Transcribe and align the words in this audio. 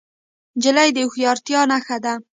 نجلۍ 0.57 0.89
د 0.93 0.97
هوښیارتیا 1.05 1.61
نښه 1.71 1.97
ده. 2.03 2.13